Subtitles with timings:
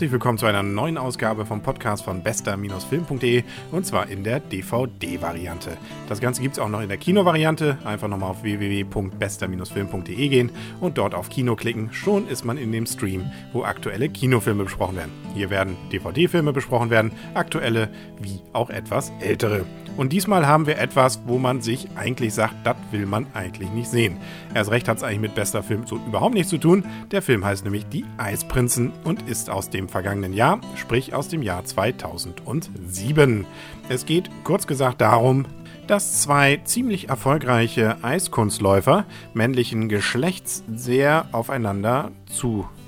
[0.00, 5.76] Herzlich willkommen zu einer neuen Ausgabe vom Podcast von bester-film.de und zwar in der DVD-Variante.
[6.08, 7.76] Das Ganze gibt es auch noch in der Kino-Variante.
[7.84, 11.92] Einfach nochmal auf www.bester-film.de gehen und dort auf Kino klicken.
[11.92, 15.12] Schon ist man in dem Stream, wo aktuelle Kinofilme besprochen werden.
[15.34, 19.66] Hier werden DVD-Filme besprochen werden, aktuelle wie auch etwas ältere.
[19.98, 23.90] Und diesmal haben wir etwas, wo man sich eigentlich sagt, das will man eigentlich nicht
[23.90, 24.16] sehen.
[24.54, 26.86] Erst recht hat es eigentlich mit bester Film so überhaupt nichts zu tun.
[27.10, 31.42] Der Film heißt nämlich Die Eisprinzen und ist aus dem vergangenen Jahr, sprich aus dem
[31.42, 33.44] Jahr 2007.
[33.88, 35.44] Es geht kurz gesagt darum,
[35.86, 42.12] dass zwei ziemlich erfolgreiche Eiskunstläufer männlichen Geschlechts sehr aufeinander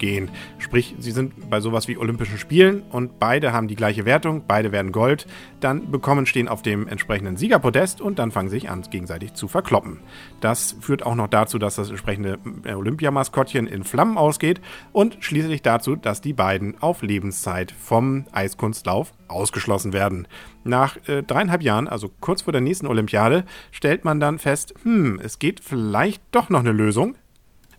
[0.00, 0.30] zugehen.
[0.58, 4.72] Sprich, sie sind bei sowas wie Olympischen Spielen und beide haben die gleiche Wertung, beide
[4.72, 5.26] werden Gold,
[5.60, 10.00] dann bekommen, stehen auf dem entsprechenden Siegerpodest und dann fangen sich an, gegenseitig zu verkloppen.
[10.40, 14.60] Das führt auch noch dazu, dass das entsprechende äh, Olympiamaskottchen in Flammen ausgeht
[14.92, 20.26] und schließlich dazu, dass die beiden auf Lebenszeit vom Eiskunstlauf ausgeschlossen werden.
[20.64, 25.20] Nach äh, dreieinhalb Jahren, also kurz vor der nächsten Olympiade, stellt man dann fest, hm,
[25.22, 27.16] es geht vielleicht doch noch eine Lösung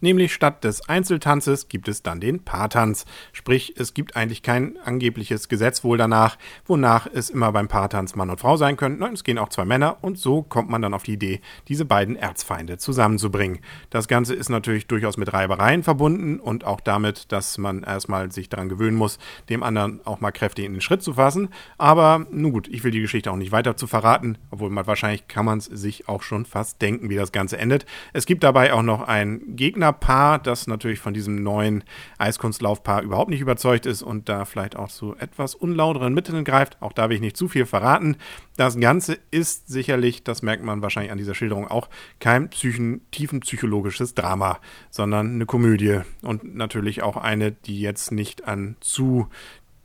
[0.00, 3.04] nämlich statt des Einzeltanzes gibt es dann den Paartanz.
[3.32, 8.30] Sprich, es gibt eigentlich kein angebliches Gesetz wohl danach, wonach es immer beim Paartanz Mann
[8.30, 9.00] und Frau sein könnte.
[9.00, 11.84] Nein, es gehen auch zwei Männer und so kommt man dann auf die Idee, diese
[11.84, 13.60] beiden Erzfeinde zusammenzubringen.
[13.90, 18.48] Das Ganze ist natürlich durchaus mit Reibereien verbunden und auch damit, dass man erstmal sich
[18.48, 21.48] daran gewöhnen muss, dem anderen auch mal kräftig in den Schritt zu fassen.
[21.78, 25.28] Aber nun gut, ich will die Geschichte auch nicht weiter zu verraten, obwohl man wahrscheinlich
[25.28, 27.86] kann man es sich auch schon fast denken, wie das Ganze endet.
[28.12, 31.84] Es gibt dabei auch noch einen Gegner Paar, das natürlich von diesem neuen
[32.18, 36.80] Eiskunstlaufpaar überhaupt nicht überzeugt ist und da vielleicht auch zu etwas unlauteren Mitteln greift.
[36.80, 38.16] Auch da will ich nicht zu viel verraten.
[38.56, 44.14] Das Ganze ist sicherlich, das merkt man wahrscheinlich an dieser Schilderung auch, kein psychen, tiefenpsychologisches
[44.14, 49.28] Drama, sondern eine Komödie und natürlich auch eine, die jetzt nicht an zu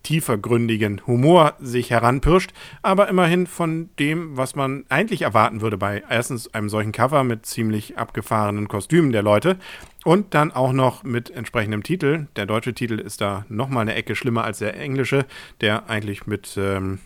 [0.05, 2.51] tiefergründigen Humor sich heranpirscht,
[2.83, 7.45] aber immerhin von dem, was man eigentlich erwarten würde bei erstens einem solchen Cover mit
[7.45, 9.57] ziemlich abgefahrenen Kostümen der Leute
[10.05, 12.27] und dann auch noch mit entsprechendem Titel.
[12.35, 15.25] Der deutsche Titel ist da nochmal eine Ecke schlimmer als der englische,
[15.59, 16.99] der eigentlich mit ähm,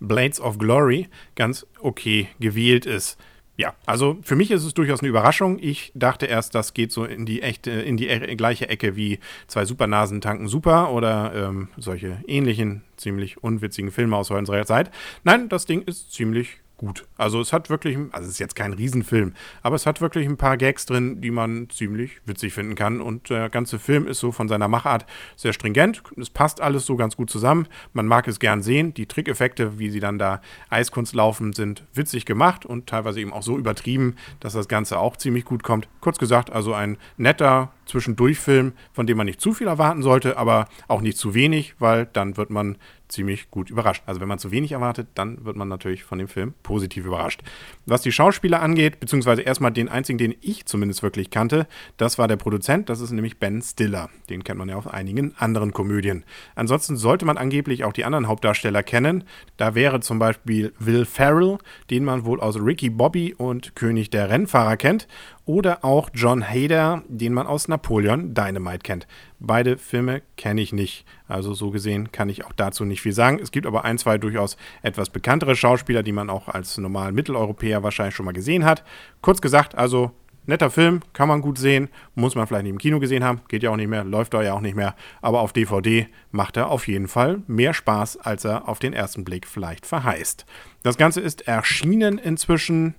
[0.00, 3.18] Blades of Glory ganz okay gewählt ist.
[3.58, 5.58] Ja, also für mich ist es durchaus eine Überraschung.
[5.60, 9.18] Ich dachte erst, das geht so in die echte, in die e gleiche Ecke wie
[9.48, 14.92] zwei Supernasen tanken Super oder ähm, solche ähnlichen, ziemlich unwitzigen Filme aus unserer Zeit.
[15.24, 17.06] Nein, das Ding ist ziemlich gut.
[17.18, 20.38] Also es hat wirklich, also es ist jetzt kein Riesenfilm, aber es hat wirklich ein
[20.38, 23.02] paar Gags drin, die man ziemlich witzig finden kann.
[23.02, 25.04] Und der ganze Film ist so von seiner Machart
[25.36, 26.02] sehr stringent.
[26.16, 27.66] Es passt alles so ganz gut zusammen.
[27.92, 28.94] Man mag es gern sehen.
[28.94, 30.40] Die Trickeffekte, wie sie dann da
[30.70, 35.16] Eiskunst laufen, sind witzig gemacht und teilweise eben auch so übertrieben, dass das Ganze auch
[35.16, 35.88] ziemlich gut kommt.
[36.00, 40.68] Kurz gesagt, also ein netter Zwischendurchfilm, von dem man nicht zu viel erwarten sollte, aber
[40.86, 42.76] auch nicht zu wenig, weil dann wird man
[43.08, 44.02] ziemlich gut überrascht.
[44.06, 47.42] Also wenn man zu wenig erwartet, dann wird man natürlich von dem Film positiv überrascht.
[47.86, 51.66] Was die Schauspieler angeht, beziehungsweise erstmal den einzigen, den ich zumindest wirklich kannte,
[51.96, 54.10] das war der Produzent, das ist nämlich Ben Stiller.
[54.28, 56.24] Den kennt man ja auf einigen anderen Komödien.
[56.54, 59.24] Ansonsten sollte man angeblich auch die anderen Hauptdarsteller kennen.
[59.56, 61.58] Da wäre zum Beispiel Will Ferrell,
[61.90, 65.08] den man wohl aus Ricky Bobby und König der Rennfahrer kennt
[65.48, 69.06] oder auch John Hader, den man aus Napoleon Dynamite kennt.
[69.40, 71.06] Beide Filme kenne ich nicht.
[71.26, 73.38] Also so gesehen kann ich auch dazu nicht viel sagen.
[73.42, 77.82] Es gibt aber ein, zwei durchaus etwas bekanntere Schauspieler, die man auch als normalen Mitteleuropäer
[77.82, 78.84] wahrscheinlich schon mal gesehen hat.
[79.22, 80.10] Kurz gesagt, also
[80.44, 83.62] netter Film, kann man gut sehen, muss man vielleicht nicht im Kino gesehen haben, geht
[83.62, 86.68] ja auch nicht mehr, läuft da ja auch nicht mehr, aber auf DVD macht er
[86.68, 90.44] auf jeden Fall mehr Spaß, als er auf den ersten Blick vielleicht verheißt.
[90.82, 92.96] Das Ganze ist erschienen inzwischen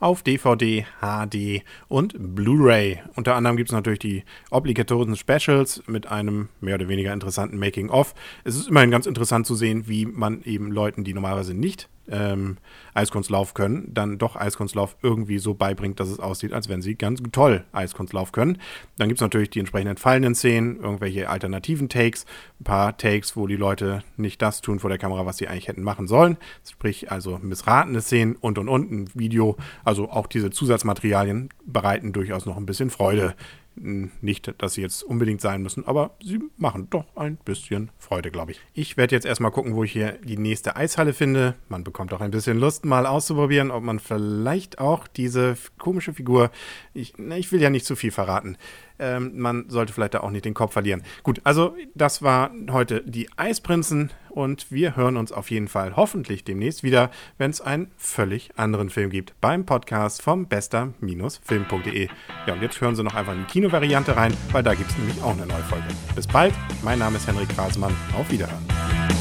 [0.00, 3.00] auf DVD, HD und Blu-ray.
[3.14, 8.14] Unter anderem gibt es natürlich die obligatorischen Specials mit einem mehr oder weniger interessanten Making-of.
[8.44, 12.58] Es ist immerhin ganz interessant zu sehen, wie man eben Leuten, die normalerweise nicht ähm,
[12.94, 17.22] Eiskunstlauf können, dann doch Eiskunstlauf irgendwie so beibringt, dass es aussieht, als wenn sie ganz
[17.32, 18.58] toll Eiskunstlauf können.
[18.98, 22.26] Dann gibt es natürlich die entsprechenden entfallenen Szenen, irgendwelche alternativen Takes,
[22.60, 25.68] ein paar Takes, wo die Leute nicht das tun vor der Kamera, was sie eigentlich
[25.68, 26.36] hätten machen sollen.
[26.68, 29.56] Sprich also missratene Szenen und und und ein Video.
[29.84, 33.34] Also auch diese Zusatzmaterialien bereiten durchaus noch ein bisschen Freude
[33.80, 38.52] nicht, dass sie jetzt unbedingt sein müssen, aber sie machen doch ein bisschen Freude, glaube
[38.52, 38.60] ich.
[38.74, 41.54] Ich werde jetzt erstmal gucken, wo ich hier die nächste Eishalle finde.
[41.68, 46.50] Man bekommt auch ein bisschen Lust, mal auszuprobieren, ob man vielleicht auch diese komische Figur,
[46.94, 48.56] ich, ich will ja nicht zu viel verraten,
[48.98, 51.02] ähm, man sollte vielleicht da auch nicht den Kopf verlieren.
[51.22, 56.44] Gut, also das war heute die Eisprinzen und wir hören uns auf jeden Fall hoffentlich
[56.44, 62.08] demnächst wieder, wenn es einen völlig anderen Film gibt beim Podcast vom bester-film.de.
[62.46, 64.98] Ja, und jetzt hören Sie noch einfach in die Kinovariante rein, weil da gibt es
[64.98, 65.88] nämlich auch eine neue Folge.
[66.14, 69.19] Bis bald, mein Name ist Henrik Grasmann, auf Wiederhören.